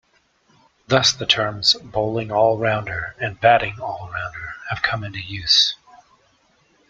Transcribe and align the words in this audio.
Thus 0.87 1.13
the 1.13 1.27
terms 1.27 1.75
"bowling 1.75 2.31
all-rounder" 2.31 3.15
and 3.19 3.39
"batting 3.39 3.79
all-rounder" 3.79 4.55
have 4.71 4.81
come 4.81 5.03
into 5.03 5.19
use. 5.19 5.75